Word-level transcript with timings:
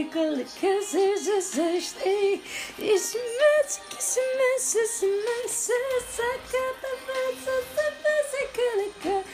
a 0.00 0.44
cause 0.60 0.94
it's 0.94 1.26
just 1.26 1.58
a 1.58 1.80
stay. 1.80 2.40
It's 2.78 3.14
magic, 3.14 3.92
it's 3.92 4.16
a 4.16 4.24
messes 4.38 5.02
and 5.02 5.18
messes. 5.26 6.20
I 6.20 6.38
got 6.52 6.74
the 6.80 6.94
best 7.06 7.44
of 7.48 7.64
the 7.76 7.88
physical. 8.00 9.24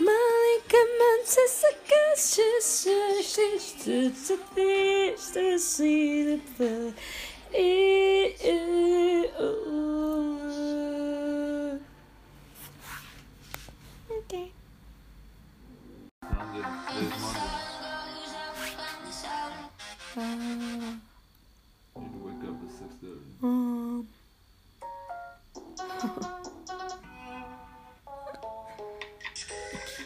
Malika 0.00 0.82
Mantis, 0.98 1.64
I 1.64 1.72
guess 1.88 2.20
she's 2.34 2.68
she's 3.22 3.66
to 3.84 4.10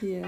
些 0.04 0.22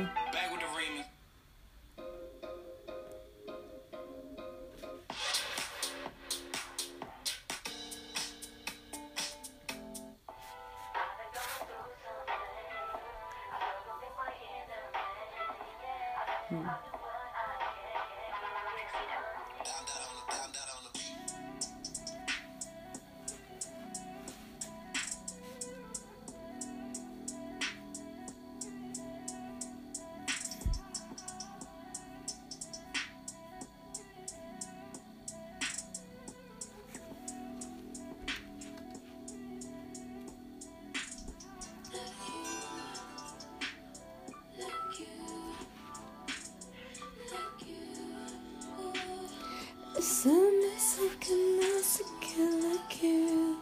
Somebody's 49.98 50.98
looking 51.00 51.56
nice 51.58 52.00
again 52.00 52.70
like 52.70 53.02
you. 53.02 53.56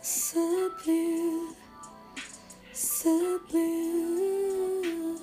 So 0.00 0.70
blue, 0.84 1.56
so 2.72 3.40
blue. 3.50 5.18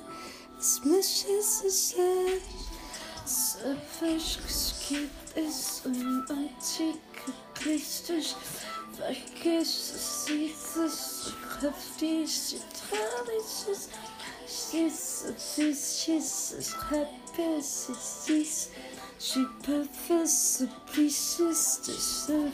Smashes 0.60 1.62
the 1.62 1.70
side. 1.70 2.42
So 3.26 3.76
fresh, 3.76 4.38
skip 4.46 5.10
is 5.36 5.82
un 5.86 6.26
antike 6.30 7.32
Christus. 7.54 8.36
Vergiss 8.98 10.26
dieses 10.28 11.34
kräftig, 11.60 12.30
tragisches. 12.90 13.90
Jesus, 14.72 15.56
Jesus, 16.06 16.74
happy, 16.74 17.56
Jesus. 17.56 18.70
She 19.18 19.46
prefers 19.64 20.58
the 20.60 20.70
pieces 20.94 21.80
to. 21.86 21.92
To 21.92 22.52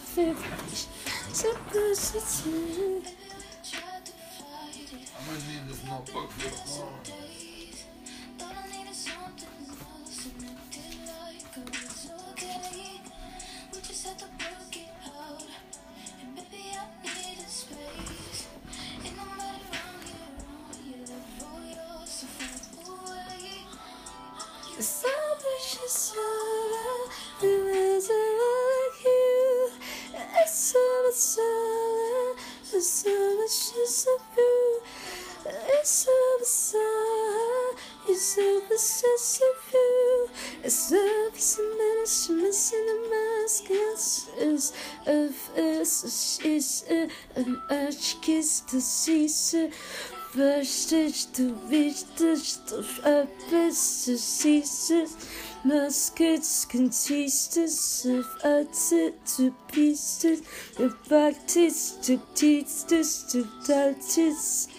fight 4.13 4.93
it. 4.93 5.11
I'm 5.17 5.25
gonna 5.25 5.39
need 5.47 5.67
this 5.67 5.81
motherfucker 5.83 6.29
for 6.29 6.49
the 6.49 6.55
phone. 6.55 7.21
precious 33.51 34.07
of 34.07 34.21
you. 34.37 34.81
It's 35.45 36.07
a 36.07 36.39
bizarre, 36.39 37.75
it's 38.07 38.37
a 38.37 38.61
precious 38.65 39.41
of 39.41 39.73
you. 39.73 40.29
It's 40.63 40.91
a 40.93 41.29
mismatch 41.33 42.29
in 42.29 42.85
the 42.87 42.97
mask. 43.11 43.65
It's 43.69 44.71
of 45.05 45.35
us, 45.59 46.39
it's 46.45 46.85
a 46.89 47.09
an 47.35 47.61
arch 47.69 48.21
kiss 48.21 48.61
to 48.61 48.79
cease. 48.79 49.53
Verstich 50.33 51.27
to 51.33 51.53
abyss 53.03 54.05
to 54.05 54.17
ceases. 54.17 55.17
Muskets 55.65 56.65
consistent 56.65 58.17
of 58.17 58.25
utter 58.43 59.11
to 59.35 59.53
pieces. 59.71 60.41
The 60.77 60.89
practice 61.07 61.97
to 62.03 62.17
teach 62.33 62.85
this 62.87 63.23
to 63.31 63.45
touches. 63.67 64.69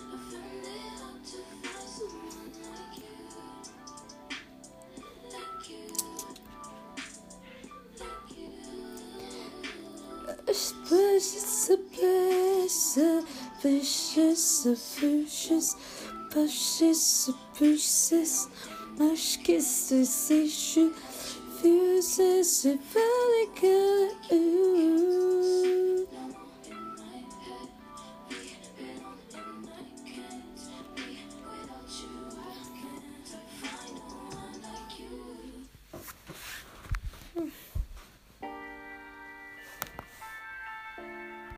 vicious, 13.95 14.65
a 14.65 14.75
vicious, 14.75 15.75
precious, 16.29 17.29
a 17.29 17.33
precious, 17.53 18.47
much 18.97 19.43
kisses, 19.43 20.31
issue, 20.31 20.91
fuses, 21.61 22.65
a 22.65 22.77
good, 23.59 24.11